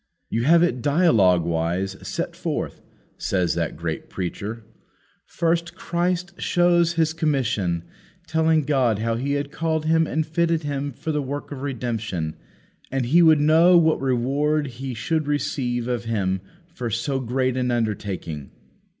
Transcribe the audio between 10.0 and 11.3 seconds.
and fitted Him for the